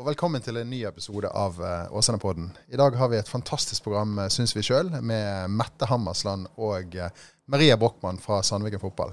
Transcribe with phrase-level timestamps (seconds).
[0.00, 2.46] Og velkommen til en ny episode av uh, Åsane-podden.
[2.72, 6.96] I dag har vi et fantastisk program, uh, syns vi sjøl, med Mette Hammersland og
[6.96, 7.10] uh,
[7.52, 9.12] Maria Brochmann fra Sandviken fotball.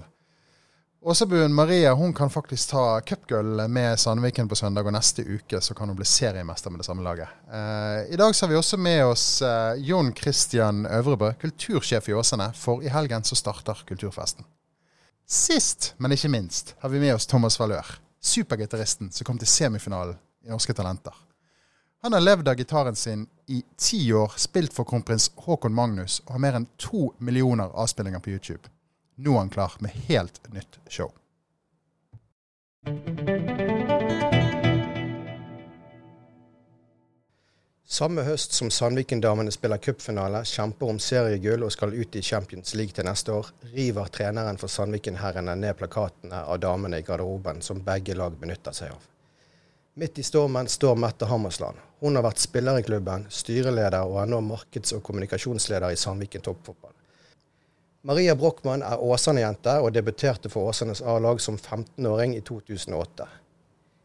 [1.03, 5.75] Åsebuen Maria hun kan faktisk ta cupgull med Sandviken på søndag, og neste uke så
[5.75, 7.35] kan hun bli seriemester med det samme laget.
[7.51, 12.15] Uh, I dag så har vi også med oss uh, Jon Christian Øvrebø, kultursjef i
[12.15, 14.47] Åsane, for i helgen så starter kulturfesten.
[15.27, 20.17] Sist, men ikke minst, har vi med oss Thomas Valør supergitaristen som kom til semifinalen
[20.47, 21.13] i Norske Talenter.
[22.01, 26.37] Han har levd av gitaren sin i ti år, spilt for kronprins Haakon Magnus og
[26.37, 28.69] har mer enn to millioner avspillinger på YouTube.
[29.17, 31.11] Nå er han klar med helt nytt show.
[37.87, 42.93] Samme høst som Sandviken-damene spiller cupfinale, kjemper om seriegull og skal ut i Champions League
[42.93, 48.15] til neste år, river treneren for Sandviken-herrene ned plakatene av damene i garderoben som begge
[48.19, 49.13] lag benytter seg av.
[49.99, 51.77] Midt i stormen står Mette Hammersland.
[51.99, 56.43] Hun har vært spiller i klubben, styreleder og er nå markeds- og kommunikasjonsleder i Sandviken
[56.45, 56.93] toppfotball.
[58.05, 63.25] Maria Brochmann er Åsane-jente og debuterte for Åsanes A-lag som 15-åring i 2008.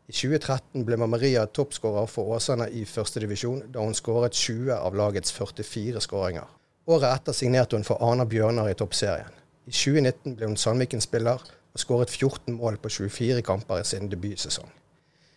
[0.09, 5.37] I 2013 ble Maria toppskårer for Åsane i førstedivisjon, da hun skåret 20 av lagets
[5.37, 6.49] 44 skåringer.
[6.89, 9.41] Året etter signerte hun for Arna Bjørnar i toppserien.
[9.69, 14.79] I 2019 ble hun Sandviken-spiller og skåret 14 mål på 24 kamper i sin debutsesong.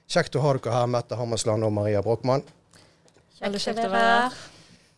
[0.05, 2.43] Kjekt å ha dere her, Mette Hammersland og Maria Brochmann.
[3.39, 4.35] Kjekt å være her.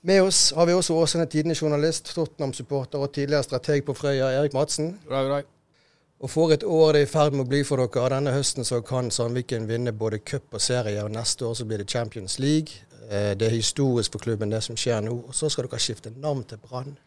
[0.08, 4.94] Med oss har vi også Åsane Tidende-journalist, Tottenham-supporter og tidligere strateg på Frøya, Erik Madsen.
[5.08, 5.54] God dag, god dag.
[6.18, 8.10] Og for et år det er i ferd med å bli for dere.
[8.16, 11.84] Denne høsten så kan Sandviken vinne både cup og serie, og neste år så blir
[11.84, 12.82] det Champions League.
[13.10, 15.14] Eh, det er historisk for klubben, det som skjer nå.
[15.30, 16.98] Og så skal dere skifte navn til Brann.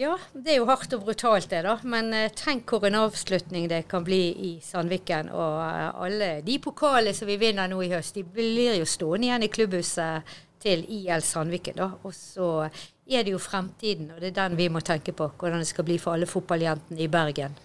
[0.00, 1.74] Ja, det er jo hardt og brutalt det, da.
[1.84, 5.28] Men eh, tenk hvor en avslutning det kan bli i Sandviken.
[5.28, 9.28] Og eh, alle de pokalene som vi vinner nå i høst, de blir jo stående
[9.28, 10.32] igjen i klubbhuset
[10.64, 11.90] til IL Sandviken, da.
[12.00, 15.28] Og så er det jo fremtiden, og det er den vi må tenke på.
[15.36, 17.60] Hvordan det skal bli for alle fotballjentene i Bergen.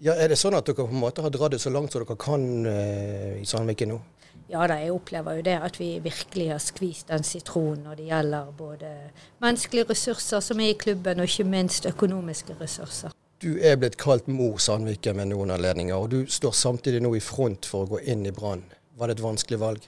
[0.00, 2.04] Ja, Er det sånn at dere på en måte har dratt det så langt som
[2.04, 3.98] dere kan eh, i Sandviken nå?
[4.50, 8.08] Ja da, jeg opplever jo det at vi virkelig har skvist den sitronen når det
[8.08, 8.90] gjelder både
[9.42, 13.14] menneskelige ressurser som er i klubben, og ikke minst økonomiske ressurser.
[13.40, 17.22] Du er blitt kalt mor Sandviken med noen anledninger, og du står samtidig nå i
[17.24, 18.66] front for å gå inn i Brann.
[18.98, 19.86] Var det et vanskelig valg?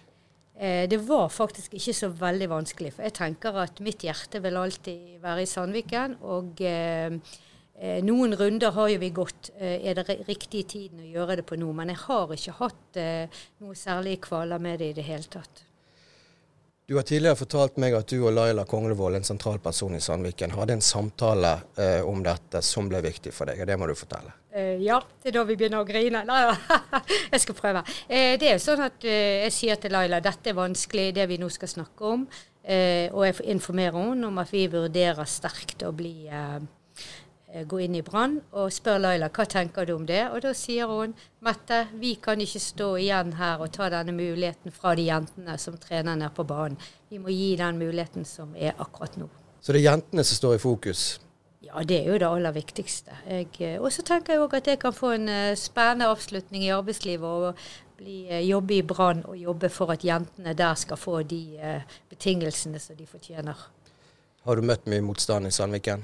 [0.56, 2.94] Eh, det var faktisk ikke så veldig vanskelig.
[2.94, 6.20] For jeg tenker at mitt hjerte vil alltid være i Sandviken.
[6.22, 7.18] Og Eh,
[8.04, 9.50] noen runder har jo vi gått.
[9.58, 11.72] Eh, er det riktig tiden å gjøre det på nå?
[11.74, 15.64] Men jeg har ikke hatt eh, noe særlig kvaler med det i det hele tatt.
[16.86, 20.52] Du har tidligere fortalt meg at du og Laila Konglevold, en sentral person i Sandviken,
[20.52, 23.62] hadde en samtale eh, om dette som ble viktig for deg.
[23.62, 24.34] og Det må du fortelle.
[24.52, 26.24] Eh, ja, det er da vi begynner å grine.
[26.28, 26.40] Nei
[27.32, 27.84] jeg skal prøve.
[28.06, 31.40] Eh, det er jo sånn at jeg sier til Laila dette er vanskelig, det vi
[31.40, 32.26] nå skal snakke om.
[32.62, 36.60] og jeg informerer henne om at vi vurderer sterkt å bli Eh,
[37.68, 40.22] gå inn i Brann og spør Laila hva tenker du om det.
[40.32, 44.74] Og da sier hun Mette, vi kan ikke stå igjen her og ta denne muligheten
[44.74, 46.78] fra de jentene som trener nede på banen.
[47.10, 49.28] Vi må gi den muligheten som er akkurat nå.
[49.60, 51.02] Så det er jentene som står i fokus?
[51.62, 53.14] Ja, det er jo det aller viktigste.
[53.26, 56.72] Eh, og så tenker jeg òg at jeg kan få en uh, spennende avslutning i
[56.74, 57.60] arbeidslivet og
[57.98, 61.42] bli, jobbe i Brann og jobbe for at jentene der skal få de
[62.10, 63.68] betingelsene som de fortjener.
[64.42, 66.02] Har du møtt mye motstand i Sandviken?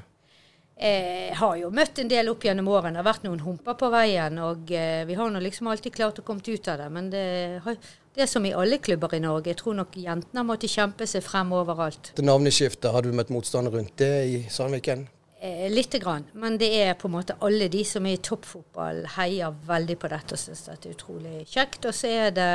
[0.78, 2.94] Jeg har jo møtt en del opp gjennom årene.
[2.94, 4.37] Det har vært noen humper på veien.
[4.47, 6.89] Og eh, vi har nå liksom alltid klart å komme ut av det.
[6.94, 7.22] Men det,
[7.66, 9.50] det, er som i alle klubber i Norge.
[9.50, 12.12] Jeg tror nok jentene har måttet kjempe seg frem overalt.
[12.15, 15.09] Det navneskiftet, har du møtt motstand rundt det i Sandviken?
[15.41, 16.28] Eh, Lite grann.
[16.39, 20.15] Men det er på en måte alle de som er i toppfotball heier veldig på
[20.15, 21.91] dette og syns det er utrolig kjekt.
[21.91, 22.48] Og så er det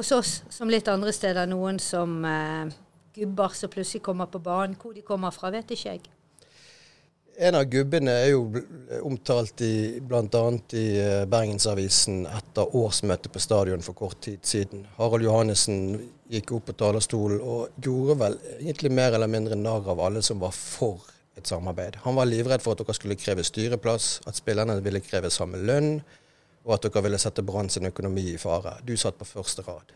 [0.00, 2.72] hos oss, som litt andre steder, noen som eh,
[3.20, 4.80] gubber som plutselig kommer på banen.
[4.80, 6.06] Hvor de kommer fra, vet ikke jeg.
[7.36, 8.44] En av gubbene er jo
[9.02, 10.42] omtalt i bl.a.
[10.78, 14.84] i eh, Bergensavisen etter årsmøtet på stadion for kort tid siden.
[14.98, 15.80] Harald Johannessen
[16.30, 20.38] gikk opp på talerstolen og gjorde vel egentlig mer eller mindre narr av alle som
[20.42, 21.02] var for
[21.34, 21.98] et samarbeid.
[22.04, 25.98] Han var livredd for at dere skulle kreve styreplass, at spillerne ville kreve samme lønn,
[26.64, 28.78] og at dere ville sette Brann sin økonomi i fare.
[28.86, 29.90] Du satt på første rad.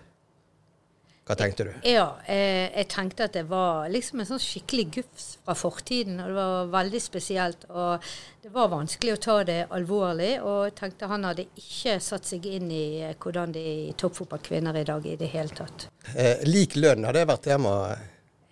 [1.28, 1.72] Hva tenkte du?
[1.84, 6.22] Ja, eh, jeg tenkte at det var liksom en sånn skikkelig gufs fra fortiden.
[6.24, 7.66] og Det var veldig spesielt.
[7.68, 8.06] Og
[8.42, 10.30] det var vanskelig å ta det alvorlig.
[10.40, 14.80] Og jeg tenkte han hadde ikke satt seg inn i eh, hvordan det er toppfotballkvinner
[14.80, 15.90] i dag i det hele tatt.
[16.14, 17.74] Eh, lik lønn, har det vært tema?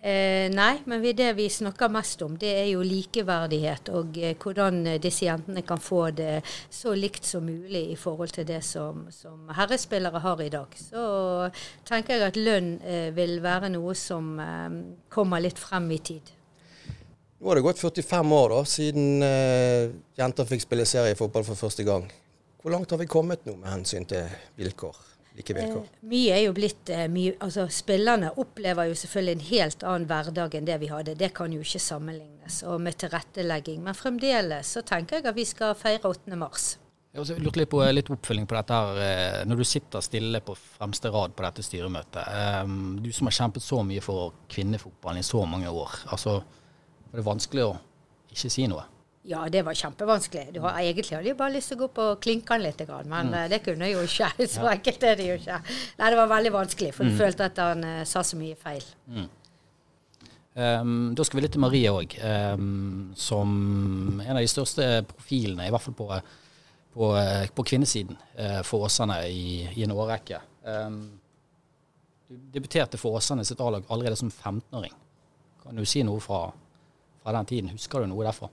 [0.07, 4.77] Eh, nei, men det vi snakker mest om, det er jo likeverdighet og eh, hvordan
[4.93, 6.37] eh, disse jentene kan få det
[6.71, 10.77] så likt som mulig i forhold til det som, som herrespillere har i dag.
[10.79, 11.01] Så
[11.89, 14.79] tenker jeg at lønn eh, vil være noe som eh,
[15.11, 16.31] kommer litt frem i tid.
[17.41, 21.85] Nå har det gått 45 år da, siden uh, jenter fikk spille seriefotball for første
[21.85, 22.07] gang.
[22.63, 24.25] Hvor langt har vi kommet nå med hensyn til
[24.57, 25.06] vilkår?
[25.37, 25.83] Like vilkår?
[25.85, 30.09] Eh, mye er jo blitt eh, mye Altså, spillerne opplever jo selvfølgelig en helt annen
[30.09, 31.15] hverdag enn det vi hadde.
[31.19, 32.63] Det kan jo ikke sammenlignes.
[32.67, 33.83] Og med tilrettelegging.
[33.85, 36.35] Men fremdeles så tenker jeg at vi skal feire 8.
[36.39, 36.75] mars.
[37.17, 38.99] Jeg lurte litt på litt oppfølging på dette her.
[39.05, 42.21] Eh, når du sitter stille på fremste rad på dette styremøtet.
[42.27, 46.01] Eh, du som har kjempet så mye for kvinnefotballen i så mange år.
[46.11, 46.41] altså,
[47.07, 47.73] Var det vanskelig å
[48.33, 48.83] ikke si noe?
[49.27, 50.53] Ja, det var kjempevanskelig.
[50.55, 52.03] Du har, egentlig hadde jeg bare lyst til å gå på
[52.47, 53.33] han litt, men mm.
[53.35, 54.29] Eh, det kunne jeg jo ikke.
[54.53, 55.57] Så enkelt er det jo ikke.
[55.99, 57.17] Nei, det var veldig vanskelig, for du mm.
[57.19, 58.85] følte at han uh, sa så mye feil.
[59.11, 59.25] Mm.
[60.57, 63.51] Um, da skal vi litt til Marie òg, um, som
[64.23, 66.07] en av de største profilene, i hvert fall på,
[66.95, 67.09] på,
[67.59, 70.39] på kvinnesiden, uh, for Åsane i, i, en årrekke.
[70.63, 71.01] Um,
[72.31, 74.95] du debuterte for Åsane sitt A-lag allerede som 15-åring.
[75.65, 76.45] Kan du si noe fra,
[77.19, 77.75] fra den tiden?
[77.75, 78.49] Husker du noe derfra?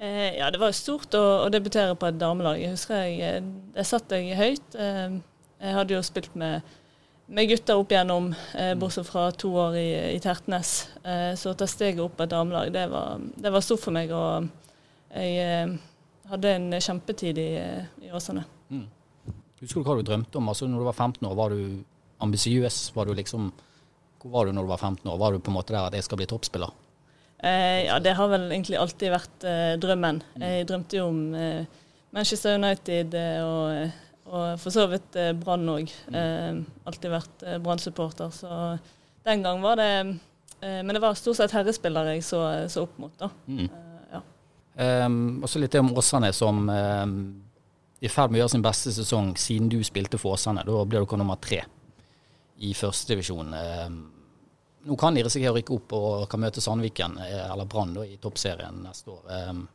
[0.00, 2.56] Eh, ja, det var stort å, å, debutere på et damelag.
[2.56, 4.76] Jeg husker jeg, eh, jeg satt jeg høyt.
[4.80, 5.18] Eh,
[5.60, 6.64] jeg hadde jo spilt med,
[7.28, 10.72] med gutter opp igjennom, eh, bortsett fra to år i, i Tertnes.
[11.04, 13.92] Eh, så å ta steget opp på et damelag, det var, det var, stort for
[13.92, 14.08] meg.
[14.08, 14.48] Og
[15.12, 15.76] jeg eh,
[16.32, 17.50] hadde en kjempetid i,
[18.08, 18.46] i Åsane.
[18.72, 18.86] Mm.
[19.60, 20.48] Husker du hva du drømte om?
[20.48, 21.84] Altså, når du var 15 år, var du
[22.24, 22.86] ambisiøs?
[22.96, 23.52] Var du liksom,
[24.24, 25.20] hvor var du når du var 15 år?
[25.20, 26.72] Var du på en måte der at jeg skal bli toppspiller?
[27.42, 30.20] Eh, ja, det har vel egentlig alltid vært eh, drømmen.
[30.42, 31.62] Jeg drømte jo om eh,
[32.12, 33.92] Manchester United eh, og,
[34.28, 35.92] og, for så vidt eh, Brann òg.
[36.12, 36.58] Eh,
[36.90, 38.74] alltid vært eh, Brann-supporter, så
[39.24, 39.92] den gang var det
[40.60, 42.38] Men det var stort sett herrespillere jeg så,
[42.68, 43.30] så opp mot, da.
[43.48, 43.68] Mm.
[44.12, 44.18] ja.
[45.06, 47.14] Um, også litt om Åsane, som um,
[47.96, 50.66] i ferd med å gjøre sin beste sesong siden du spilte for Åsane.
[50.68, 51.62] Da ble dere nummer tre
[52.60, 53.56] i førstedivisjon.
[53.56, 53.96] Um,
[54.82, 58.16] nå kan de risikere å rykke opp og kan møte Sandviken eh, eller Brann i
[58.22, 59.26] toppserien neste år.
[59.50, 59.66] Um,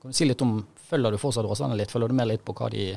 [0.00, 1.92] kan du si litt om, Følger du fortsatt Åsane litt?
[1.92, 2.92] Følger du med litt på hva de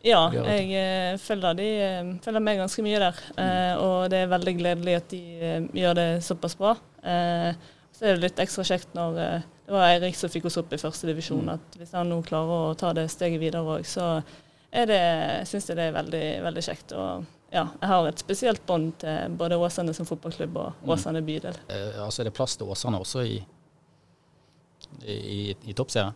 [0.00, 3.18] ja, jeg uh, følger, de, uh, følger med ganske mye der.
[3.36, 6.72] Eh, og det er veldig gledelig at de gjør det såpass bra.
[7.04, 10.80] så er det litt ekstra kjekt når det var Eirik som fikk oss opp i
[10.80, 11.44] første divisjon.
[11.44, 11.52] Mm.
[11.58, 14.22] At hvis han nå klarer å ta det steget videre òg, så
[14.72, 15.02] er det,
[15.50, 16.96] syns jeg det er veldig, veldig kjekt.
[16.96, 20.90] Og ja, jeg har et spesielt bånd til både Åsane som fotballklubb og mm.
[20.94, 21.56] Åsane bydel.
[21.68, 23.40] Eh, altså Er det plass til Åsane også i,
[25.06, 26.14] i, i toppserien?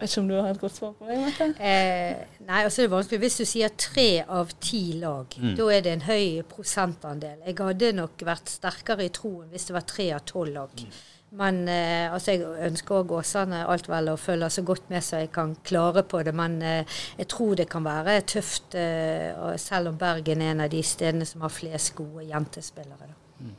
[0.00, 1.46] Jeg vet ikke om du har et godt svar på det?
[1.60, 3.20] Eh, nei, altså det er vanskelig.
[3.20, 5.54] Hvis du sier tre av ti lag, mm.
[5.58, 7.42] da er det en høy prosentandel.
[7.44, 10.72] Jeg hadde nok vært sterkere i troen hvis det var tre av tolv lag.
[10.72, 10.96] Mm.
[11.38, 15.20] Men eh, altså jeg ønsker òg Åsane alt vel og følger så godt med så
[15.22, 16.34] jeg kan klare på det.
[16.34, 19.30] Men eh, jeg tror det kan være tøft, eh,
[19.62, 23.12] selv om Bergen er en av de stedene som har flest gode jentespillere.
[23.38, 23.54] Mm.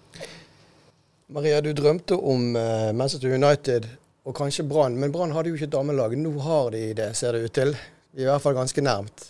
[1.32, 3.88] Maria, du drømte om eh, Manchester United
[4.28, 6.18] og kanskje Brann, men Brann hadde jo ikke damelag.
[6.20, 7.72] Nå har de det, ser det ut til.
[8.20, 9.30] I hvert fall ganske nærmt.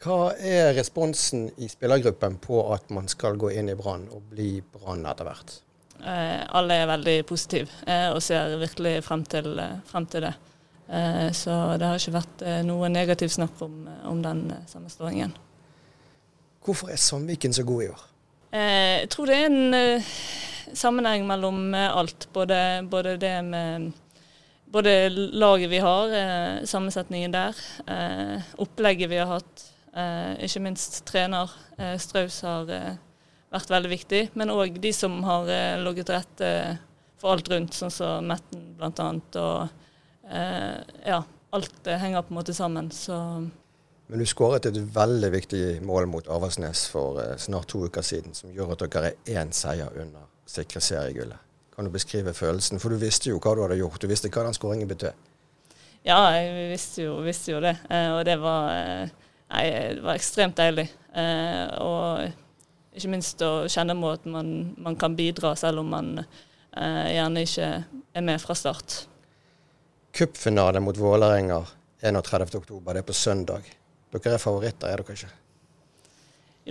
[0.00, 4.52] Hva er responsen i spillergruppen på at man skal gå inn i Brann og bli
[4.62, 5.58] Brann etter hvert?
[6.00, 10.36] Eh, alle er veldig positive eh, og ser virkelig frem til, eh, frem til det.
[11.38, 15.36] så det har ikke vært noe negativt snakk om, om den sammenslåingen.
[16.66, 18.00] Hvorfor er Sandviken så god i år?
[18.50, 20.02] jeg tror det er en
[20.74, 22.26] sammenheng mellom alt.
[22.34, 23.92] Både, både det med
[24.66, 26.16] både laget vi har,
[26.66, 27.54] sammensetningen der,
[28.58, 29.64] opplegget vi har hatt,
[30.42, 31.54] ikke minst trener.
[32.02, 32.98] Straus har
[33.52, 34.22] vært veldig viktig.
[34.38, 36.52] Men òg de som har eh, ligget til rette
[37.20, 39.08] for alt rundt, sånn som Metten bl.a.
[39.42, 40.76] Og eh,
[41.06, 41.22] ja,
[41.56, 42.92] alt henger på en måte sammen.
[42.94, 43.16] Så
[44.10, 48.34] men du skåret et veldig viktig mål mot Avaldsnes for eh, snart to uker siden,
[48.34, 51.38] som gjør at dere er én seier under sikre seriegullet.
[51.76, 52.82] Kan du beskrive følelsen?
[52.82, 54.00] For du visste jo hva du hadde gjort.
[54.02, 55.14] Du visste hva den skåringen betød.
[56.02, 57.76] Ja, jeg visste jo, visste jo det.
[57.86, 59.64] Eh, og det var, eh, nei,
[59.94, 60.88] det var ekstremt deilig.
[61.14, 62.26] Eh, og
[62.96, 67.44] ikke minst å kjenne på at man, man, kan bidra, selv om man eh, gjerne
[67.46, 67.68] ikke
[68.14, 68.96] er med fra start.
[70.16, 71.60] Cupfinale mot Vålerenga
[72.02, 73.68] 31.10, det er på søndag.
[74.10, 75.36] Dere er favoritter, er dere ikke?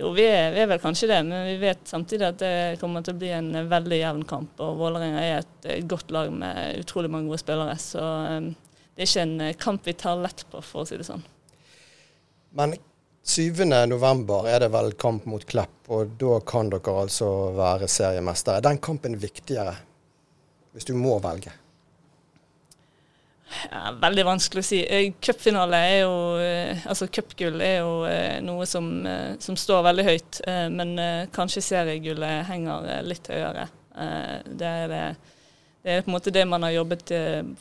[0.00, 3.02] Jo, vi er, vi er, vel kanskje det, men vi vet samtidig at det kommer
[3.04, 4.60] til å bli en veldig jevn kamp.
[4.62, 7.74] Og Vålerenga er et, et, godt lag med utrolig mange gode spillere.
[7.80, 8.52] Så um,
[8.94, 11.24] det er ikke en kamp vi tar lett på, for å si det sånn.
[12.56, 12.76] Men
[13.30, 13.64] 7.
[13.86, 18.58] november er det vel kamp mot Klepp, og da kan dere altså være seriemestere.
[18.58, 19.76] Er den kampen viktigere,
[20.74, 21.52] hvis du må velge?
[23.70, 24.80] Ja, veldig vanskelig å si.
[24.82, 28.90] Eh, cupfinale er jo eh, Altså cupgull er jo eh, noe som,
[29.42, 30.42] som, står veldig høyt,
[30.74, 30.94] men
[31.34, 33.66] kanskje seriegullet henger litt høyere.
[33.94, 35.02] Det er, det,
[35.82, 37.12] det er på en måte det man har jobbet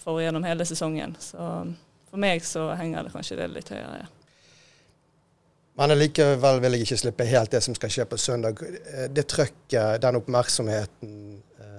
[0.01, 1.17] for gjennom hele sesongen.
[1.21, 1.41] Så
[2.09, 4.15] for meg så henger det kanskje det litt høyere, ja.
[5.79, 8.59] Men likevel vil jeg ikke slippe helt det som skal skje på søndag.
[9.15, 11.13] Det trøkket, den oppmerksomheten.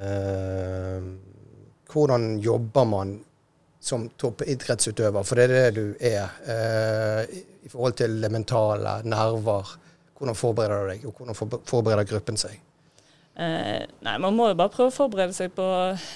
[0.01, 1.11] Eh,
[1.91, 3.19] hvordan jobber man
[3.81, 9.77] som toppidrettsutøver, for det er det du er, eh, i forhold til det mentale, nerver.
[10.17, 12.57] Hvordan forbereder du deg, og hvordan forbereder gruppen seg?
[13.37, 15.67] Eh, nei, Man må jo bare prøve å forberede seg på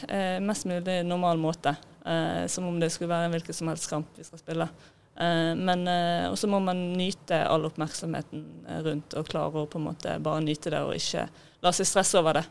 [0.08, 1.76] eh, mest mulig normal måte.
[2.04, 4.68] Eh, som om det skulle være en hvilken som helst kamp vi skal spille.
[4.68, 8.44] Eh, men eh, også må man nyte all oppmerksomheten
[8.86, 11.28] rundt, og klare å på en måte bare nyte det og ikke
[11.64, 12.44] la seg stresse over det.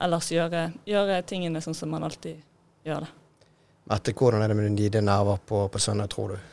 [0.00, 2.40] ellers gjøre, gjøre tingene sånn som man alltid
[2.84, 3.12] gjør det.
[3.90, 6.50] Mette, hvordan er det med dine nerver på, på søndag, tror du?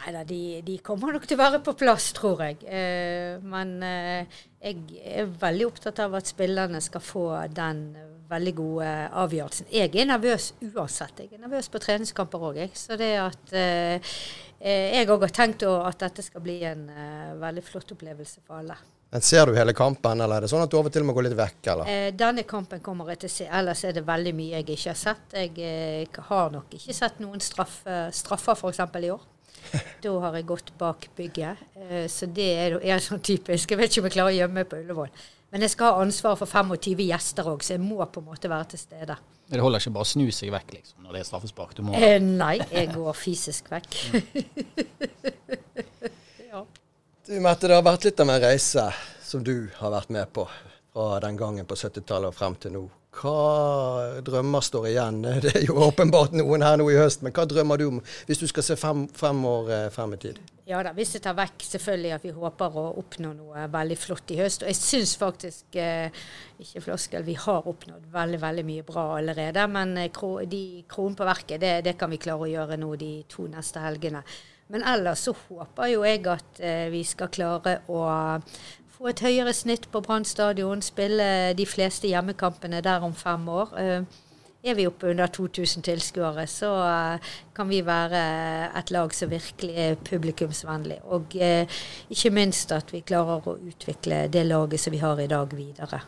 [0.00, 2.62] Nei da, de, de, kommer nok til å være på plass, tror jeg.
[2.64, 7.82] Eh, men eh, jeg er veldig opptatt av at spillerne skal få den
[8.30, 8.90] veldig gode
[9.22, 9.68] avgjørelsen.
[9.74, 11.24] Jeg er nervøs uansett.
[11.24, 12.72] Jeg er nervøs på treningskamper òg, jeg.
[12.78, 14.14] Så det at eh,
[14.60, 18.78] jeg òg har tenkt at dette skal bli en eh, veldig flott opplevelse for alle.
[19.10, 21.16] Men Ser du hele kampen, eller er det sånn at du av og til må
[21.16, 21.72] gå litt vekk?
[21.72, 21.90] eller?
[21.90, 23.48] Eh, denne kampen kommer jeg til å se.
[23.60, 25.34] Ellers er det veldig mye jeg ikke har sett.
[25.34, 27.82] Jeg eh, har nok ikke sett noen straff,
[28.14, 28.82] straffer f.eks.
[29.02, 29.28] i år.
[30.02, 31.66] da har jeg gått bak bygget.
[31.76, 33.70] Eh, så det er, er sånn typisk.
[33.70, 35.12] Jeg vet ikke om jeg klarer å gjemme meg på Ullevål.
[35.50, 38.50] Men jeg skal ha ansvar for 25 gjester òg, så jeg må på en måte
[38.50, 39.16] være til stede.
[39.50, 41.72] Det holder ikke bare å snu seg vekk liksom, når det er straffespark?
[41.74, 41.94] Du må...
[41.98, 43.96] Eh, nei, jeg går fysisk vekk.
[46.52, 46.62] ja.
[47.26, 48.86] Du Mette, det har vært litt av en reise
[49.26, 52.84] som du har vært med på fra den gangen på 70-tallet og frem til nå.
[53.20, 55.20] Hva drømmer står igjen?
[55.42, 58.42] Det er jo åpenbart noen her nå i høst, men hva drømmer du om hvis
[58.42, 60.38] du skal se fem, fem år eh, frem i tid?
[60.70, 64.30] Ja da, hvis jeg tar vekk selvfølgelig at vi håper å oppnå noe veldig flott
[64.30, 64.62] i høst.
[64.62, 66.14] Og jeg syns faktisk, eh,
[66.62, 69.64] ikke floskel, vi har oppnådd veldig veldig mye bra allerede.
[69.66, 72.92] Men eh, kro, de kronen på verket, det, det, kan vi klare å gjøre nå
[73.00, 74.22] de to neste helgene.
[74.70, 78.06] Men ellers så håper jo jeg at eh, vi skal klare å
[78.94, 83.74] få et høyere snitt på Brann stadion, spille de fleste hjemmekampene der om fem år.
[83.80, 84.20] Eh,
[84.62, 88.22] er vi oppe under 2000 tilskuere, så eh, kan vi være
[88.78, 91.00] et lag som virkelig er publikumsvennlig.
[91.08, 91.80] Og eh,
[92.12, 96.02] ikke minst at vi klarer å utvikle det laget som vi har i dag, videre.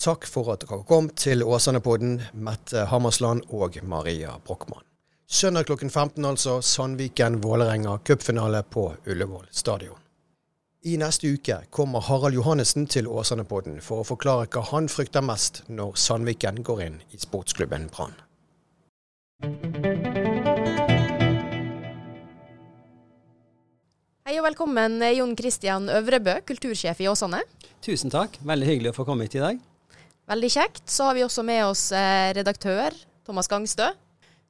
[0.00, 4.86] Takk for at dere kom til Åsane-podden, Mette Hammersland og Maria Brochmann.
[5.30, 9.99] Søndag klokken 15 altså, Sandviken-Vålerenga cupfinale på Ullevål stadion.
[10.80, 15.60] I neste uke kommer Harald Johannessen til Åsane-podden for å forklare hva han frykter mest
[15.68, 18.14] når Sandviken går inn i sportsklubben Brann.
[24.24, 27.44] Hei og velkommen, Jon Christian Øvrebø, kultursjef i Åsane.
[27.84, 29.60] Tusen takk, veldig hyggelig å få komme hit i dag.
[30.32, 30.86] Veldig kjekt.
[30.88, 32.96] Så har vi også med oss eh, redaktør
[33.28, 33.92] Thomas Gangstø.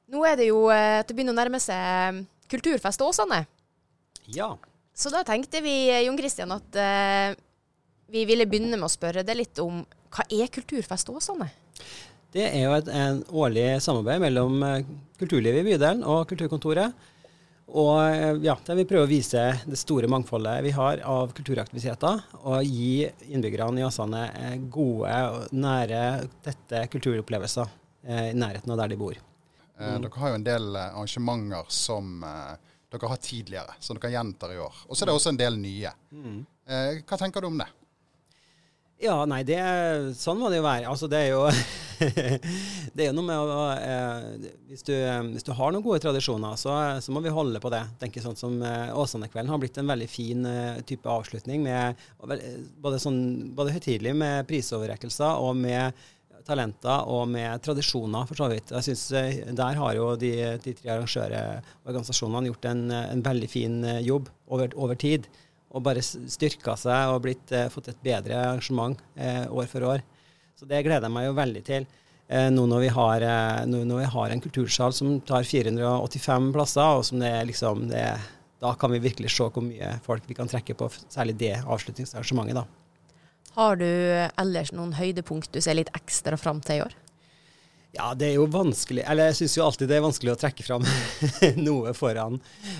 [0.07, 3.43] Nå er det jo at eh, det begynner å nærme seg eh, Kulturfest Åsane.
[4.31, 4.53] Ja.
[5.01, 7.33] Så da tenkte vi, eh, Jon Kristian, at uh,
[8.11, 9.81] vi ville begynne med å spørre deg litt om
[10.11, 11.47] hva er Kulturfest Åsane?
[12.31, 14.61] Det er jo et en årlig samarbeid mellom
[15.19, 16.93] kulturlivet i bydelen og kulturkontoret.
[17.71, 22.67] Og ja, der vi prøver å vise det store mangfoldet vi har av kulturaktiviteter, og
[22.67, 24.23] gi innbyggerne i Åsane
[24.71, 25.17] gode,
[25.55, 26.05] nære,
[26.43, 27.75] tette kulturopplevelser
[28.07, 29.19] i nærheten av der de bor.
[29.81, 30.01] Eh, mm.
[30.01, 34.55] Dere har jo en del eh, arrangementer som eh, dere har tidligere, som dere gjentar
[34.55, 34.81] i år.
[34.87, 35.93] Og så er det også en del nye.
[36.11, 36.41] Mm.
[37.07, 37.69] hva tenker du om det?
[39.01, 39.57] Ja, nei, det,
[40.13, 40.85] sånn må det jo være.
[40.91, 41.45] Altså, det er jo
[42.93, 44.93] Det er jo noe med å eh, hvis, du,
[45.31, 47.81] hvis, du, har noen gode tradisjoner, så, så må vi holde på det.
[48.01, 53.01] tenker sånn som eh, Åsane-kvelden har blitt en veldig fin eh, type avslutning med både,
[53.01, 53.21] sånn,
[53.57, 55.97] både høytidelig med prisoverrekkelser og med
[56.47, 58.73] talenter og med tradisjoner, for så vidt.
[58.75, 60.33] Jeg synes eh, Der har jo de,
[60.63, 65.29] de tre arrangørorganisasjonene gjort en, en, veldig fin eh, jobb over, over, tid.
[65.71, 70.05] Og bare styrka seg og blitt, eh, fått et bedre arrangement eh, år for år.
[70.57, 71.87] Så det gleder jeg meg jo veldig til.
[72.31, 76.51] Eh, nå når vi, har, eh, nå når vi har en kultursal som tar 485
[76.55, 78.05] plasser, og som det er liksom det,
[78.61, 82.61] Da kan vi virkelig se hvor mye folk vi kan trekke på, særlig det avslutningsarrangementet.
[82.61, 82.80] da.
[83.57, 86.95] Har du ellers noen høydepunkt du ser litt ekstra fram til i år?
[87.91, 90.63] Ja, det er jo vanskelig Eller jeg syns jo alltid det er vanskelig å trekke
[90.63, 90.85] fram
[91.67, 92.37] noe foran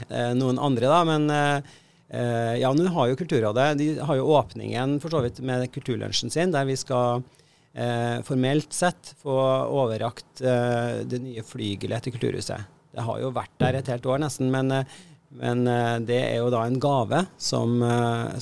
[0.08, 1.02] eh, noen andre, da.
[1.08, 5.68] Men eh, ja, nå har jo Kulturrådet De har jo åpningen for så vidt med
[5.76, 7.26] Kulturlunsjen sin, der vi skal
[7.74, 9.36] eh, formelt sett få
[9.68, 12.72] overrakt eh, det nye flygelet til Kulturhuset.
[12.92, 14.98] Det har jo vært der et helt år nesten, men, eh,
[15.44, 17.80] men eh, det er jo da en gave som,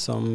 [0.01, 0.31] som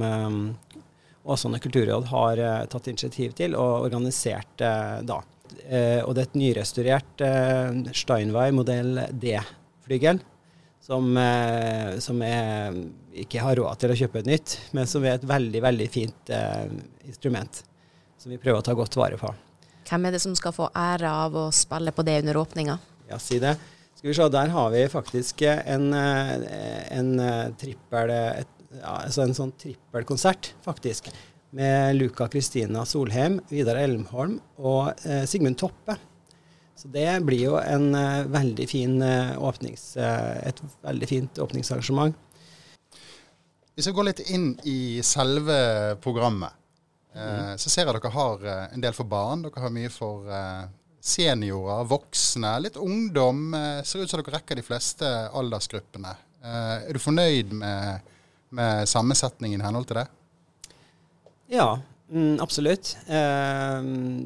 [1.24, 5.22] Åsane kulturråd har tatt initiativ til og organisert da.
[5.68, 10.20] Eh, og det er et nyrestaurert eh, Steinway modell D-flygel.
[10.84, 12.80] Som, eh, som jeg
[13.24, 16.32] ikke har råd til å kjøpe et nytt, men som er et veldig, veldig fint
[16.34, 16.66] eh,
[17.08, 17.62] instrument.
[18.20, 19.30] Som vi prøver å ta godt vare på.
[19.88, 22.76] Hvem er det som skal få ære av å spille på det under åpninga?
[23.08, 23.54] Ja, si det.
[23.96, 27.10] Skal vi se, Der har vi faktisk en, en
[27.60, 31.10] trippel et, ja, altså en sånn trippelkonsert, faktisk
[31.54, 35.94] med Luca Kristina Solheim, Vidar Elmholm og eh, Sigmund Toppe.
[36.74, 42.16] Så det blir jo en eh, veldig fin, eh, åpnings, eh, et veldig fint åpningsarrangement.
[43.74, 45.56] Hvis vi går litt inn i selve
[46.02, 46.54] programmet,
[47.14, 47.54] mm.
[47.58, 49.46] så ser jeg dere har eh, en del for barn.
[49.46, 50.26] Dere har mye for
[51.04, 53.54] seniorer, voksne, litt ungdom.
[53.84, 56.14] ser ut som dere rekker de fleste aldersgruppene.
[56.44, 58.13] er du fornøyd med,
[58.54, 60.06] med sammensetningen i henhold til det?
[61.54, 61.68] Ja,
[62.10, 62.94] mm, absolutt.
[63.06, 63.78] Eh,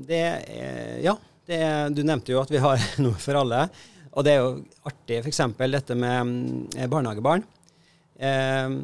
[0.09, 1.17] det er, ja,
[1.49, 3.67] det er, du nevnte jo at vi har noe for alle.
[4.13, 4.53] Og det er jo
[4.89, 5.43] artig f.eks.
[5.59, 7.45] dette med mm, barnehagebarn.
[8.19, 8.79] Eh,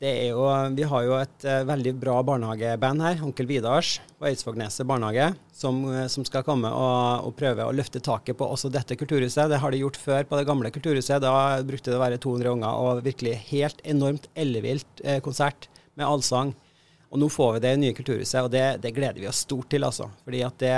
[0.00, 5.26] jo, vi har jo et uh, veldig bra barnehageband her, Onkel Vidars på Eidsvågneset barnehage,
[5.52, 9.50] som, uh, som, skal komme og, og, prøve å løfte taket på også dette kulturhuset.
[9.52, 11.20] Det har de gjort før på det gamle kulturhuset.
[11.20, 15.68] Da brukte det å være 200 unger og virkelig helt enormt ellevilt uh, konsert
[16.00, 16.54] med allsang.
[17.10, 19.84] Og nå får vi det nye kulturhuset, og det, det gleder vi oss stort til,
[19.84, 20.08] altså.
[20.24, 20.76] Fordi at det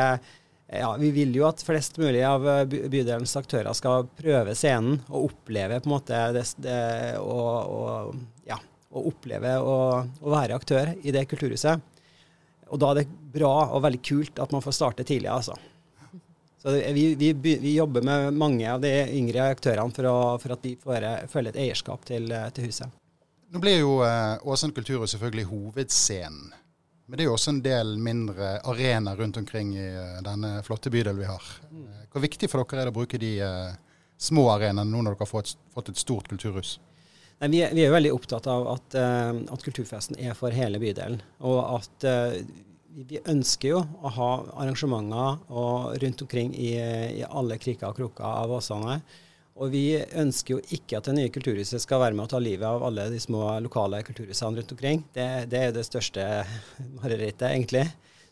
[0.72, 5.26] ja, Vi vil jo at flest mulig av eh, bydelens aktører skal prøve scenen og
[5.26, 6.78] oppleve på en måte det, det
[7.20, 8.56] og, og, ja,
[8.92, 11.90] og oppleve å, å, være aktør i det kulturhuset.
[12.72, 15.56] Og da er det bra og veldig kult at man får starte tidlig, altså.
[16.62, 20.62] Så vi, vi, vi, jobber med mange av de yngre aktørene for, å, for at
[20.62, 22.98] de får føle et eierskap til, til huset.
[23.52, 26.52] Nå blir jo eh, Åsane kulturhus selvfølgelig hovedscenen.
[27.04, 30.88] Men det er jo også en del mindre arenaer rundt omkring i eh, denne flotte
[30.94, 31.50] bydelen vi har.
[31.68, 31.82] Mm.
[31.82, 33.32] Eh, hvor viktig for dere er det å bruke de
[34.22, 36.78] små arenaene nå når dere har fått, fått et stort kulturhus?
[37.42, 40.78] Vi, er, vi, er, jo veldig opptatt av at, uh, at, kulturfesten er for hele
[40.78, 41.18] bydelen.
[41.42, 42.36] Og at uh,
[42.92, 44.30] vi ønsker jo å ha
[44.62, 45.40] arrangementer
[46.04, 46.76] rundt omkring i,
[47.18, 49.00] i alle kriker og kroker av Åsane.
[49.60, 52.64] Og vi ønsker jo ikke at det nye kulturhuset skal være med å ta livet
[52.68, 55.04] av alle de små lokale kulturhusene rundt omkring.
[55.12, 56.26] Det, det er det største
[57.00, 57.86] marerittet, egentlig.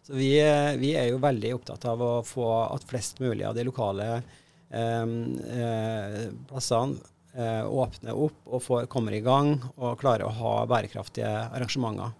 [0.06, 0.32] Så vi,
[0.80, 5.12] vi, er jo veldig opptatt av å få at flest mulig av de lokale eh,
[5.56, 6.98] eh, plassene
[7.34, 12.16] eh, åpner opp og får, kommer i gang og klarer å ha bærekraftige arrangementer.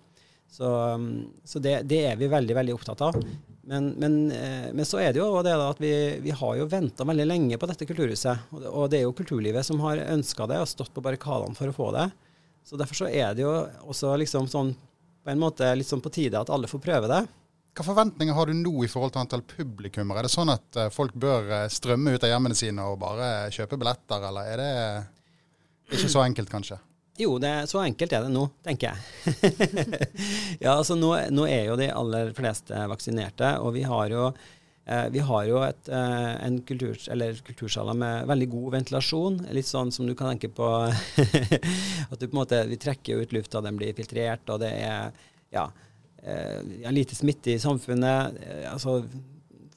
[0.51, 0.67] Så,
[1.45, 3.19] så det, det, er vi veldig, veldig opptatt av.
[3.71, 5.93] Men, men, eh, men, så er det jo det at vi,
[6.25, 8.49] vi har jo venta veldig lenge på dette kulturhuset.
[8.51, 11.55] Og det, og det er jo kulturlivet som har ønska det og stått på barrikadene
[11.59, 12.09] for å få det.
[12.67, 13.53] Så derfor så er det jo
[13.91, 14.75] også liksom sånn
[15.21, 17.21] på en måte litt sånn på tide at alle får prøve det.
[17.71, 20.19] Hva forventninger har du nå i forhold til antall publikummer?
[20.19, 23.51] Er det sånn at eh, folk bør eh, strømme ut av hjemmene sine og bare
[23.55, 26.81] kjøpe billetter, eller er det ikke så enkelt, kanskje?
[27.21, 29.41] Jo, det, så enkelt er det nå, tenker jeg.
[30.65, 34.31] ja, altså nå, nå, er jo de aller fleste vaksinerte, og vi har jo,
[34.87, 36.97] eh, vi har jo et, eh, en kultur,
[37.51, 39.37] kultursaler med veldig god ventilasjon.
[39.53, 40.71] Litt sånn som du kan tenke på
[42.11, 45.13] at du på en måte, vi trekker ut lufta, den blir filtrert, og det er
[45.53, 45.69] ja,
[46.23, 48.41] eh, lite smitte i samfunnet.
[48.43, 49.01] Eh, altså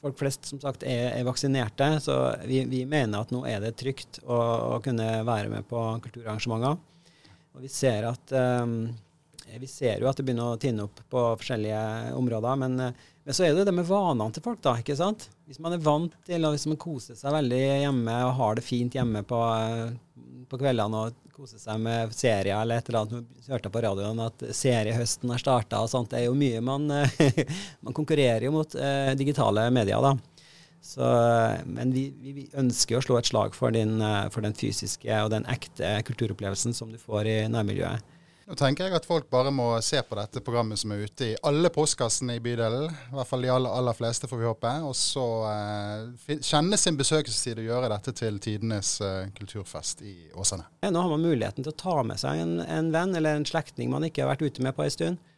[0.03, 3.77] folk flest som sagt er, er vaksinerte, så vi, vi, mener at nå er det
[3.79, 4.35] trygt å,
[4.75, 6.75] å kunne være med på kulturarrangementer.
[7.53, 11.25] Og vi ser, at, eh, vi ser jo at det begynner å tinne opp på
[11.39, 12.59] forskjellige områder.
[12.65, 14.75] Men, eh, men så er det det med vanene til folk, da.
[14.81, 15.29] ikke sant?
[15.47, 18.67] Hvis man er vant til og hvis man koser seg veldig hjemme og har det
[18.67, 19.39] fint hjemme på,
[20.51, 23.31] på kveldene og koser seg med serier eller et eller annet.
[23.33, 26.11] Vi hørte på radioen at seriehøsten har starta og sånt.
[26.11, 26.85] Det er jo mye man,
[27.85, 30.13] man konkurrerer jo mot eh, digitale medier, da.
[30.83, 31.03] Så,
[31.65, 35.31] men vi, vi, ønsker å slå et slag for, din, eh, for, den fysiske og
[35.31, 38.12] den ekte kulturopplevelsen som du får i nærmiljøet.
[38.43, 41.35] Nå tenker jeg at folk bare må se på dette programmet som er ute i
[41.47, 42.89] alle postkassene i bydelen.
[42.91, 44.71] I hvert fall de aller, aller fleste, får vi håpe.
[44.83, 50.67] Og så eh, kjenne sin besøkelsestid og gjøre dette til tidenes eh, kulturfest i Åsane.
[50.83, 53.47] Ja, nå har man muligheten til å ta med seg en, en venn eller en
[53.47, 55.29] slektning man ikke har vært ute med på en stund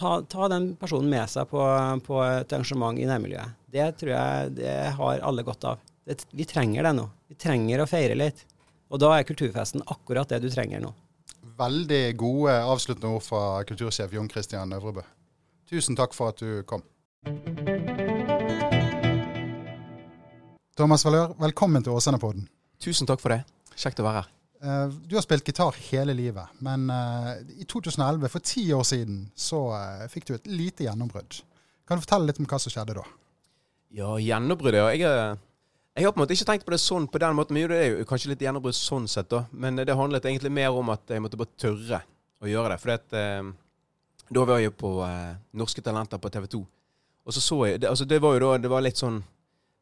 [0.00, 1.60] ta, ta, den personen med seg på,
[2.06, 3.58] på, et arrangement i nærmiljøet.
[3.70, 5.82] Det tror jeg det har alle godt av.
[6.06, 7.06] Det, vi trenger det nå.
[7.30, 8.46] Vi trenger å feire litt.
[8.90, 10.94] Og da er kulturfesten akkurat det du trenger nå.
[11.60, 15.02] Veldig gode avsluttende ord fra kultursjef Jon Christian Øvrebø.
[15.68, 16.80] Tusen takk for at du kom.
[20.78, 22.46] Thomas Valør, velkommen til Åsane-podden.
[22.80, 23.42] Tusen takk for det.
[23.76, 24.30] Kjekt å være her.
[24.60, 29.26] Eh, du har spilt gitar hele livet, men eh, i 2011, for ti år siden,
[29.36, 31.42] så eh, fikk du et lite gjennombrudd.
[31.84, 33.04] Kan du fortelle litt om hva som skjedde da?
[34.00, 34.88] Ja, gjennombrudd, ja.
[34.96, 35.36] Jeg,
[35.94, 37.56] jeg, har på en måte ikke tenkt på det sånn på den måten.
[37.56, 39.44] Men jo, det er jo kanskje litt gjennombrudd sånn sett, da.
[39.52, 42.02] Men det handlet egentlig mer om at jeg måtte bare tørre
[42.40, 42.78] å gjøre det.
[42.82, 43.50] For eh,
[44.30, 46.62] da var jeg jo på eh, Norske Talenter på TV 2.
[47.26, 49.20] Og så så jeg det, altså det var jo da Det var litt sånn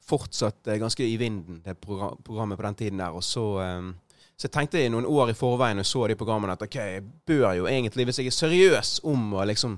[0.08, 3.14] fortsatt eh, ganske i vinden, det programmet på den tiden der.
[3.14, 3.90] Og så eh,
[4.38, 7.02] så jeg tenkte jeg noen år i forveien og så de programmene at ok, jeg
[7.26, 9.72] bør jo egentlig, hvis jeg er seriøs om å liksom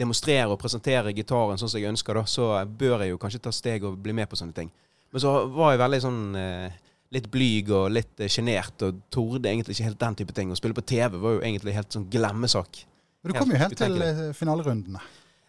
[0.00, 3.52] demonstrere og presentere gitaren sånn som jeg ønsker, da, så bør jeg jo kanskje ta
[3.54, 4.72] steg og bli med på sånne ting.
[5.10, 6.78] Men så var jeg veldig sånn eh,
[7.14, 10.52] litt blyg og litt eh, sjenert og torde egentlig ikke helt den type ting.
[10.52, 12.84] Å spille på TV var jo egentlig helt sånn glemmesak.
[13.20, 15.02] Men du kom jo helt til eh, finalerundene.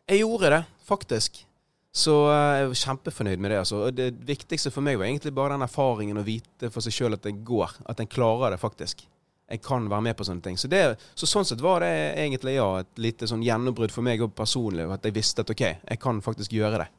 [0.10, 1.44] Jeg gjorde det, faktisk.
[1.92, 3.62] Så jeg var kjempefornøyd med det.
[3.62, 3.82] Altså.
[3.86, 7.18] Og det viktigste for meg var egentlig bare den erfaringen å vite for seg sjøl
[7.18, 7.76] at det går.
[7.92, 9.04] At en klarer det, faktisk.
[9.52, 10.58] Jeg kan være med på sånne ting.
[10.60, 11.92] Så, det, så sånn sett var det
[12.24, 14.88] egentlig ja, et lite sånn gjennombrudd for meg personlig.
[14.96, 16.90] At jeg visste at OK, jeg kan faktisk gjøre det.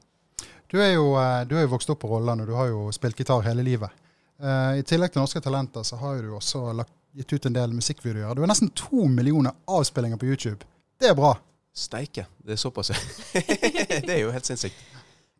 [0.72, 2.86] Du er jo, eh, du er jo vokst opp på Rolland, og du har jo
[2.96, 3.92] spilt gitar hele livet.
[4.42, 7.74] Uh, I tillegg til Norske Talenter så har du også lagt, gitt ut en del
[7.76, 8.32] musikkvideoer.
[8.34, 10.64] Du har nesten to millioner avspillinger på YouTube.
[10.96, 11.34] Det er bra.
[11.76, 12.24] Steike.
[12.40, 12.88] Det er såpass,
[14.06, 14.80] det er jo helt sinnssykt.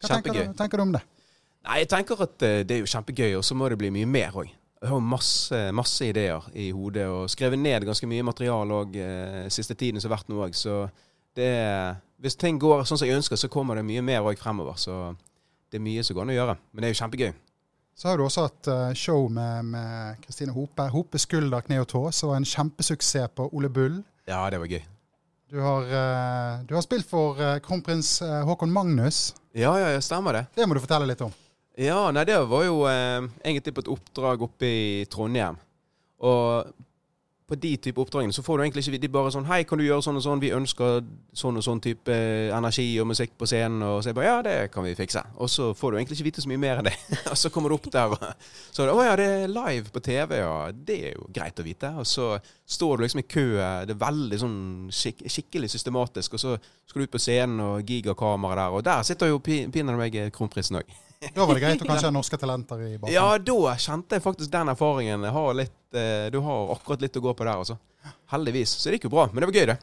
[0.02, 0.36] Hva Kjempegøy.
[0.36, 1.02] Tenker du, tenker du om det?
[1.62, 4.08] Nei, Jeg tenker at eh, det er jo kjempegøy, og så må det bli mye
[4.08, 4.52] mer òg.
[4.82, 9.44] Jeg har masse, masse, ideer i hodet, og skrevet ned ganske mye materiale òg eh,
[9.52, 10.56] siste tiden som har vært nå òg.
[10.58, 10.82] Så
[11.38, 11.52] det
[12.22, 14.76] Hvis ting går sånn som jeg ønsker, så kommer det mye mer òg fremover.
[14.78, 14.94] Så
[15.72, 16.54] det er mye som går an å gjøre.
[16.70, 17.32] Men det er jo kjempegøy.
[17.98, 19.74] Så har du også hatt uh, show med
[20.22, 20.86] Kristine Hope.
[20.94, 23.98] Hope skulder, kne og tå, som var en kjempesuksess på Ole Bull.
[24.30, 24.84] Ja, det var gøy.
[25.52, 28.14] Du har, uh, du har spilt for uh, kronprins
[28.46, 29.32] Håkon Magnus.
[29.52, 30.44] Ja, ja, stemmer det.
[30.54, 31.34] Det må du fortelle litt om.
[31.76, 35.56] Ja, nei, det var jo egentlig på et oppdrag oppe i Trondheim.
[36.22, 36.70] Og
[37.52, 39.84] på de type oppdragene så får du egentlig ikke De bare sånn 'Hei, kan du
[39.84, 40.40] gjøre sånn og sånn?
[40.40, 41.04] Vi ønsker
[41.36, 42.14] sånn og sånn type
[42.56, 45.24] energi og musikk på scenen.' Og så jeg bare 'Ja, det kan vi fikse'.
[45.36, 46.96] Og så får du egentlig ikke vite så mye mer enn det.
[47.32, 48.18] og så kommer du opp der, og
[48.72, 50.72] så 'Å ja, det er live på TV', ja.
[50.72, 51.92] Det er jo greit å vite.
[51.98, 53.48] Og så står du liksom i kø.
[53.86, 56.34] Det er veldig sånn skik skikkelig systematisk.
[56.34, 59.96] Og så skal du ut på scenen og gigakamera der, og der sitter jo pinadø
[59.96, 60.88] meg kronprinsen òg.
[61.34, 63.14] Da var det greit å kanskje ha norske talenter i bakgrunnen?
[63.14, 65.24] Ja, da kjente jeg faktisk den erfaringen.
[65.24, 67.78] Har litt, eh, du har akkurat litt å gå på der, altså.
[68.32, 68.74] Heldigvis.
[68.80, 69.28] Så det gikk jo bra.
[69.30, 69.78] Men det var gøy, det.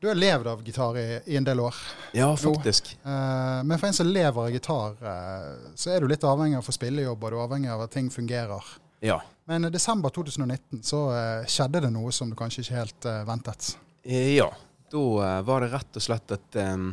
[0.00, 1.74] Du har levd av gitar i, i en del år.
[2.12, 2.92] Ja, faktisk.
[3.06, 6.64] Uh, men for en som lever av gitar, uh, så er du litt avhengig av
[6.64, 8.74] å få spillejobb, og du er avhengig av at ting fungerer.
[9.04, 9.16] Ja.
[9.48, 13.72] Men i desember 2019 så uh, skjedde det noe som du kanskje ikke helt ventet.
[14.04, 14.50] Ja.
[14.92, 16.90] Da var det rett og slett at um,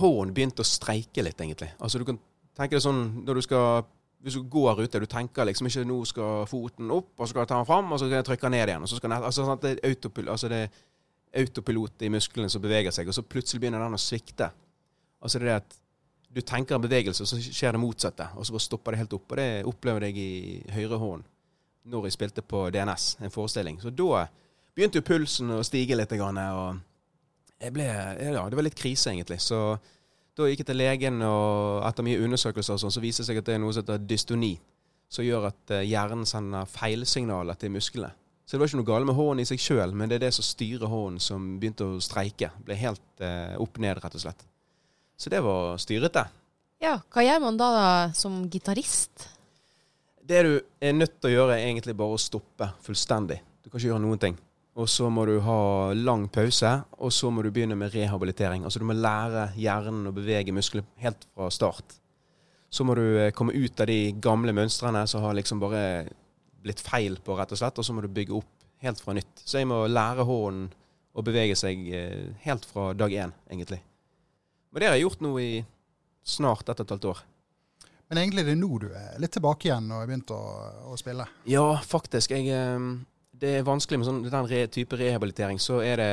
[0.00, 1.68] hånden begynte å streike litt, egentlig.
[1.76, 2.18] Altså du kan
[2.58, 3.66] tenker det sånn når du skal
[4.22, 7.42] hvis du går ute, du tenker liksom ikke nå skal foten opp, og så skal
[7.42, 8.84] jeg ta den fram, og så skal jeg trykke den ned igjen.
[8.86, 12.52] og så skal jeg, altså, sånn det, er autopil, altså, det er autopilot i musklene
[12.52, 14.52] som beveger seg, og så plutselig begynner den å svikte.
[15.22, 15.74] Altså det er at
[16.32, 18.28] du tenker en bevegelse, og så skjer det motsatte.
[18.36, 19.26] Og så bare stopper det helt opp.
[19.26, 21.26] Og det opplever jeg i høyre hånd
[21.92, 23.80] når jeg spilte på DNS, en forestilling.
[23.82, 24.22] Så da
[24.72, 26.14] begynte jo pulsen å stige litt.
[26.14, 26.78] Og
[27.60, 29.42] jeg ble, ja, det var litt krise, egentlig.
[29.44, 29.58] Så
[30.38, 33.40] da gikk jeg til legen, og etter mye undersøkelser og sånn, så viser det seg
[33.42, 34.54] at det er noe som heter dystoni,
[35.12, 38.14] som gjør at eh, hjernen sender feilsignaler til musklene.
[38.42, 40.32] Så det var ikke noe galt med hånden i seg sjøl, men det er det
[40.36, 42.50] som styrer hånden, som begynte å streike.
[42.66, 44.42] Ble helt eh, opp ned, rett og slett.
[45.20, 46.24] Så det var styrete.
[46.82, 47.86] Ja, hva gjør man da, da
[48.18, 49.28] som gitarist?
[50.22, 53.38] Det du er nødt til å gjøre, er egentlig bare å stoppe fullstendig.
[53.62, 54.36] Du kan ikke gjøre noen ting.
[54.80, 58.64] Og så må du ha lang pause, og så må du begynne med rehabilitering.
[58.64, 61.98] Altså du må lære hjernen å bevege musklene helt fra start.
[62.72, 65.82] Så må du eh, komme ut av de gamle mønstrene som har liksom bare
[66.64, 68.48] blitt feil på, rett og slett, og så må du bygge opp
[68.82, 69.44] helt fra nytt.
[69.44, 70.70] Så jeg må lære hånden
[71.12, 73.82] å bevege seg eh, helt fra dag én, egentlig.
[74.72, 75.50] Men det har jeg gjort nå i
[76.24, 77.22] snart ett og et halvt år.
[78.08, 80.40] Men egentlig er det nå du er litt tilbake igjen og har begynt å,
[80.92, 81.28] å spille?
[81.48, 82.32] Ja, faktisk.
[82.32, 82.88] Jeg eh,
[83.42, 85.58] det er vanskelig med sånn, den re, type rehabilitering.
[85.62, 86.12] Så er det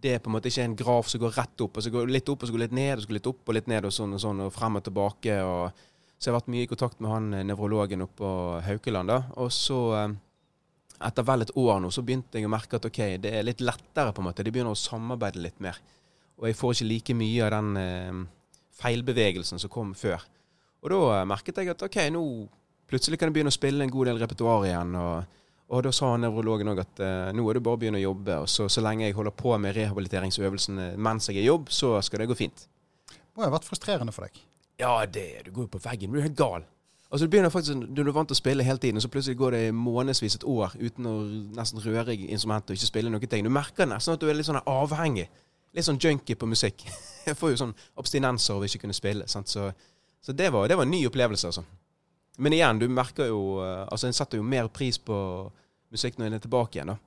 [0.00, 2.08] det er på en måte ikke en graf som går rett opp, og så går
[2.08, 3.84] litt opp og så går litt ned, og så går litt opp og litt ned,
[3.84, 5.36] og sånn og sånn, og frem og tilbake.
[5.44, 5.82] og
[6.16, 8.32] Så jeg har vært mye i kontakt med han eh, nevrologen oppe på
[8.64, 9.12] Haukeland.
[9.12, 10.14] da, Og så, eh,
[11.08, 13.60] etter vel et år nå, så begynte jeg å merke at ok, det er litt
[13.60, 14.44] lettere, på en måte.
[14.44, 15.76] De begynner å samarbeide litt mer.
[16.40, 18.22] Og jeg får ikke like mye av den eh,
[18.80, 20.24] feilbevegelsen som kom før.
[20.80, 22.24] Og da eh, merket jeg at OK, nå
[22.88, 24.96] plutselig kan jeg begynne å spille en god del repertoar igjen.
[24.96, 25.39] og
[25.70, 28.40] og da sa nevrologen òg at eh, nå er det bare å begynne å jobbe.
[28.42, 31.92] Og så, så lenge jeg holder på med rehabiliteringsøvelsene mens jeg er i jobb, så
[32.02, 32.66] skal det gå fint.
[33.10, 34.40] Det må ha vært frustrerende for deg?
[34.80, 36.10] Ja, det Du går jo på veggen.
[36.10, 36.66] Du blir helt gal.
[37.10, 39.38] Altså Du begynner faktisk, du er vant til å spille hele tiden, og så plutselig
[39.38, 41.14] går det månedsvis et år uten å
[41.58, 43.46] nesten røre instrumentet og ikke spille noen ting.
[43.46, 45.26] Du merker nesten at du er litt sånn avhengig.
[45.74, 46.82] Litt sånn junkie på musikk.
[47.26, 49.26] Jeg får jo sånn abstinenser av ikke kunne spille.
[49.30, 49.50] Sant?
[49.50, 49.68] Så,
[50.22, 51.64] så det, var, det, var, en ny opplevelse, altså.
[52.38, 55.16] Men igjen, du merker jo eh, Altså, en setter jo mer pris på
[55.92, 56.98] musikk når den er tilbake igjen, da.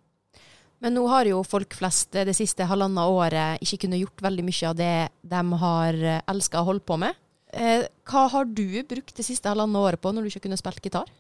[0.83, 4.69] Men nå har jo folk flest det siste halvannet året ikke kunnet gjort veldig mye
[4.69, 4.95] av det
[5.31, 7.19] de har eh, elska å holde på med.
[7.55, 10.83] Eh, hva har du brukt det siste halvannet året på når du ikke kunne spilt
[10.83, 11.11] gitar?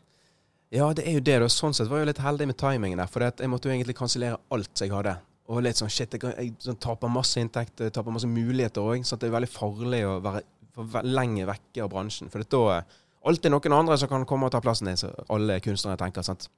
[0.73, 1.37] Ja, det er jo det.
[1.45, 1.47] da.
[1.53, 3.11] Sånn sett var jeg jo litt heldig med timingen der.
[3.11, 5.15] For jeg måtte jo egentlig kansellere alt jeg hadde.
[5.53, 9.05] Og litt sånn shit, jeg, jeg sånn, taper masse inntekt, jeg taper masse muligheter òg.
[9.07, 12.31] Så det er veldig farlig å være for lenge vekke av bransjen.
[12.33, 12.99] For da er
[13.29, 16.25] alltid noen andre som kan komme og ta plassen din, som alle kunstnere tenker.
[16.25, 16.49] sant?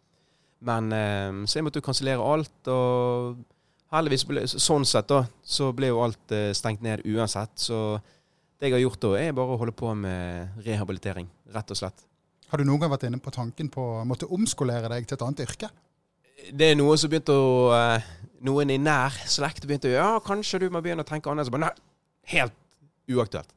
[0.66, 2.72] Men eh, Så jeg måtte jo kansellere alt.
[2.72, 3.38] Og
[3.96, 7.54] heldigvis, ble, sånn sett, da, så ble jo alt eh, stengt ned uansett.
[7.60, 8.00] Så
[8.60, 12.06] det jeg har gjort da, er bare å holde på med rehabilitering, rett og slett.
[12.52, 15.26] Har du noen gang vært inne på tanken på å måtte omskolere deg til et
[15.26, 15.70] annet yrke?
[16.54, 18.14] Det er noe som begynte å eh,
[18.46, 21.56] Noen i nær slekt begynte å Ja, kanskje du må begynne å tenke annerledes.
[21.58, 21.72] Nei,
[22.30, 22.54] helt
[23.10, 23.50] uaktuelt.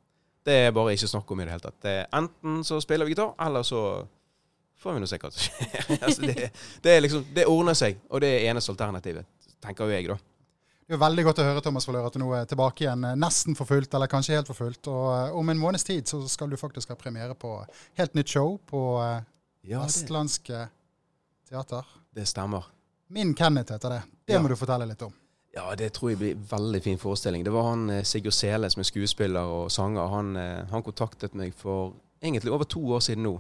[0.46, 1.76] Det er bare ikke snakk om i det hele tatt.
[1.84, 3.82] Det enten så spiller vi gitar, eller så
[4.78, 5.92] får vi nå se hva som skjer.
[6.06, 6.50] altså det,
[6.84, 9.26] det, liksom, det ordner seg, og det er eneste alternativet,
[9.64, 10.18] tenker jo jeg, da.
[10.88, 13.16] Det er veldig godt å høre Thomas Valør, at du nå er tilbake igjen eh,
[13.20, 14.88] nesten for fullt, eller kanskje helt for fullt.
[14.88, 17.50] Og eh, om en måneds tid så skal du faktisk ha premiere på
[18.00, 19.18] helt nytt show på eh,
[19.68, 20.62] ja, Vestlandske
[21.50, 21.84] Teater.
[22.16, 22.70] Det stemmer.
[23.12, 24.00] Min Kenneth heter det.
[24.24, 24.40] Det ja.
[24.40, 25.12] må du fortelle litt om.
[25.52, 27.44] Ja, det tror jeg blir en veldig fin forestilling.
[27.44, 30.08] Det var han Sigurd Sele som er skuespiller og sanger.
[30.12, 30.34] Han,
[30.72, 33.34] han kontaktet meg for egentlig over to år siden nå.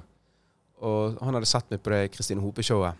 [0.84, 2.98] Og han hadde sett meg på det Kristine Hope-showet.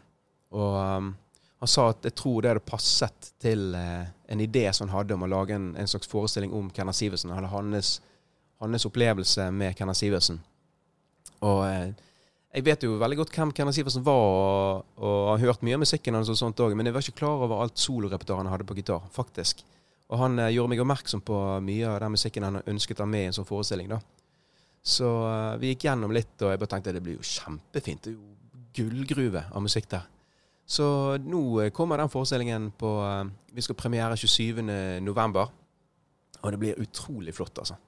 [0.56, 1.12] Og um,
[1.58, 5.16] han sa at jeg tror det hadde passet til uh, en idé som han hadde
[5.16, 7.32] om å lage en, en slags forestilling om Kenner Sivertsen.
[7.34, 7.98] Eller hans,
[8.62, 10.40] hans opplevelse med Kenner Sivertsen.
[11.44, 11.88] Og uh,
[12.54, 15.82] jeg vet jo veldig godt hvem Kenner Sivertsen var, og, og har hørt mye av
[15.84, 18.66] musikken hans og sånt også, men jeg var ikke klar over alt solorepertoaret han hadde
[18.66, 19.62] på gitar, faktisk.
[20.08, 23.12] Og han uh, gjorde meg oppmerksom på mye av den musikken han ønsket å ha
[23.12, 23.92] med i en sånn forestilling.
[23.92, 24.00] da.
[24.82, 28.04] Så uh, vi gikk gjennom litt, og jeg bare tenkte det blir jo kjempefint.
[28.04, 30.06] Det er jo gullgruve av musikk der.
[30.68, 30.86] Så
[31.24, 35.46] nå uh, kommer den forestillingen på uh, Vi skal premiere 27.11.
[36.38, 37.78] Og det blir utrolig flott, altså.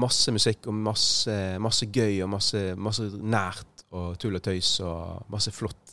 [0.00, 5.26] Masse musikk og masse, masse gøy og masse, masse, nært og tull og tøys og
[5.30, 5.92] masse flott.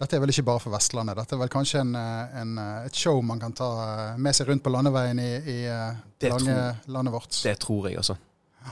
[0.00, 1.18] Dette er vel ikke bare for Vestlandet.
[1.20, 2.54] Dette er vel kanskje en, en,
[2.86, 3.68] et show man kan ta
[4.16, 7.36] med seg rundt på landeveien i, i det lange tror, landet vårt?
[7.44, 8.16] Det tror jeg, altså.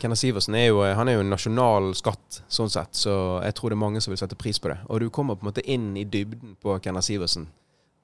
[0.02, 3.72] Kenneth Sivertsen er jo, han er jo en nasjonal skatt, sånn sett, så jeg tror
[3.72, 4.78] det er mange som vil sette pris på det.
[4.90, 7.46] Og du kommer på en måte inn i dybden på Kenneth Sivertsen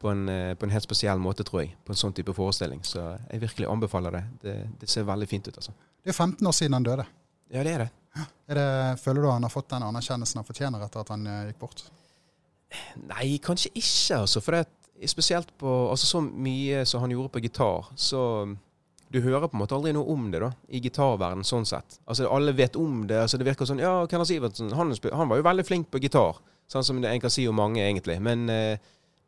[0.00, 1.74] på en, eh, på en helt spesiell måte, tror jeg.
[1.84, 2.80] På en sånn type forestilling.
[2.86, 4.22] Så jeg virkelig anbefaler det.
[4.42, 5.74] Det, det ser veldig fint ut, altså.
[6.00, 7.06] Det er 15 år siden han døde.
[7.52, 7.90] Ja, det er det.
[8.50, 11.42] Er det føler du han har fått den anerkjennelsen han fortjener etter at han eh,
[11.50, 11.84] gikk bort?
[13.10, 14.40] Nei, kanskje ikke, altså.
[14.40, 14.64] For det,
[15.10, 18.22] spesielt på altså, så mye som han gjorde på gitar, så
[19.10, 21.98] du hører på en måte aldri noe om det da, i gitarverden sånn sett.
[22.06, 23.18] Altså Alle vet om det.
[23.24, 26.38] altså Det virker sånn Ja, Kenneth Sivertsen han, han, var jo veldig flink på gitar.
[26.70, 28.20] Sånn som en kan si om mange, egentlig.
[28.22, 28.78] Men eh,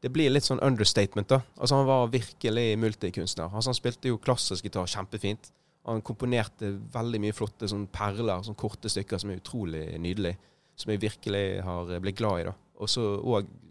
[0.03, 1.41] det blir litt sånn understatement, da.
[1.59, 3.51] Altså Han var virkelig multikunstner.
[3.51, 5.51] Altså Han spilte jo klassisk gitar kjempefint.
[5.91, 10.39] Han komponerte veldig mye flotte sånn perler, sånn korte stykker som er utrolig nydelige.
[10.79, 12.47] Som jeg virkelig har blitt glad i.
[12.53, 12.55] da.
[12.83, 13.03] Og så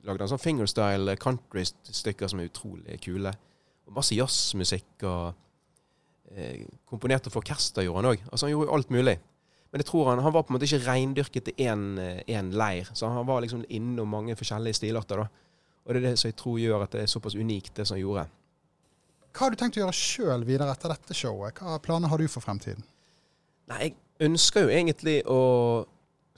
[0.03, 3.31] lagde han sånn fingerstyle country-stykker som er utrolig kule.
[3.87, 5.39] Og masse jazzmusikk og
[6.35, 8.23] Eh, komponerte for orkester, gjorde han òg.
[8.29, 9.17] Altså, han gjorde jo alt mulig.
[9.71, 12.91] Men jeg tror han, han var på en måte ikke reindyrket til én eh, leir.
[12.93, 15.23] Så han var liksom innom mange forskjellige stilarter.
[15.23, 15.27] da.
[15.85, 17.97] Og det er det som jeg tror gjør at det er såpass unikt, det som
[17.97, 18.27] han gjorde.
[19.31, 21.55] Hva har du tenkt å gjøre sjøl videre etter dette showet?
[21.59, 22.83] Hva planer har du for fremtiden?
[23.71, 25.41] Nei, Jeg ønsker jo egentlig å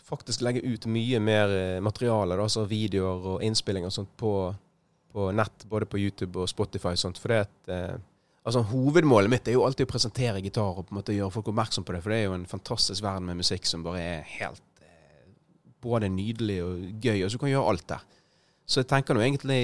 [0.04, 4.34] faktisk legge ut mye mer eh, materiale, da, altså videoer og innspillinger og sånt på,
[5.12, 7.20] på, nett, både på YouTube og Spotify og sånt.
[7.20, 7.96] For det at eh,
[8.44, 11.52] Altså Hovedmålet mitt er jo alltid å presentere gitar og på en måte gjøre folk
[11.54, 12.02] oppmerksom på det.
[12.04, 15.30] For det er jo en fantastisk verden med musikk som bare er helt eh,
[15.84, 17.24] både nydelig og gøy.
[17.24, 18.04] Og så kan du gjøre alt der.
[18.68, 19.64] Så jeg tenker nå egentlig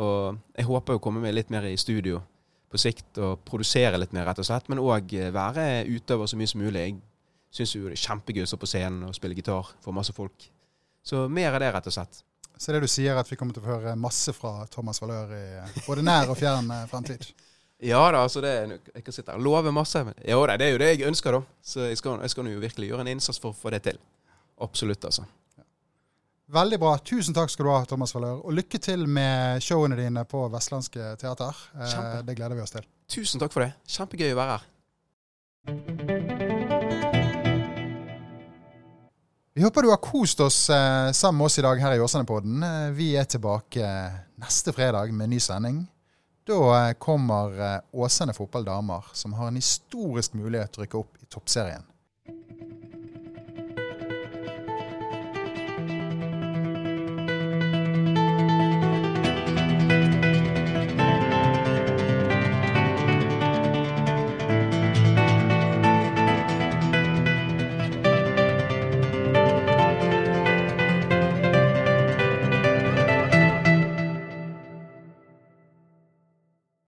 [0.00, 2.20] og Jeg håper å komme meg litt mer i studio
[2.68, 4.68] på sikt og produsere litt mer, rett og slett.
[4.68, 6.84] Men òg eh, være utøver så mye som mulig.
[6.84, 10.12] Jeg syns jo det er kjempegøy å stå på scenen og spille gitar for masse
[10.12, 10.50] folk.
[11.00, 12.20] Så mer av det, rett og slett.
[12.58, 15.44] Så det du sier, at vi kommer til å høre masse fra Thomas Valør i
[15.86, 17.30] både nær og fjern eh, fremtid?
[17.78, 20.00] Ja da, altså det er, jeg kan sitte her og love masse.
[20.04, 21.58] Men, jo da, det er jo det jeg ønsker, da.
[21.62, 24.00] Så jeg skal, jeg skal jo virkelig gjøre en innsats for å få det til.
[24.64, 25.26] Absolutt, altså.
[26.48, 26.94] Veldig bra.
[27.04, 28.40] Tusen takk skal du ha, Thomas Valør.
[28.48, 31.60] Og lykke til med showene dine på Vestlandske Teater.
[31.76, 32.22] Eh, Kjempe.
[32.24, 32.88] det gleder vi oss til.
[33.12, 33.74] Tusen takk for det.
[33.86, 34.64] Kjempegøy å være her.
[39.58, 42.64] Vi håper du har kost oss eh, sammen med oss i dag her i Åsane-podden.
[42.64, 43.84] Eh, vi er tilbake
[44.40, 45.82] neste fredag med ny sending.
[46.48, 51.18] Da eh, kommer eh, Åsane fotballdamer, som har en historisk mulighet til å rykke opp
[51.20, 51.84] i toppserien.